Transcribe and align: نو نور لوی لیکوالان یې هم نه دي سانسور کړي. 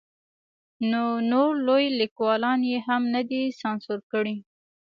نو 0.89 1.03
نور 1.31 1.51
لوی 1.67 1.85
لیکوالان 1.99 2.59
یې 2.71 2.77
هم 2.87 3.01
نه 3.15 3.21
دي 3.29 3.41
سانسور 3.61 3.99
کړي. 4.11 4.35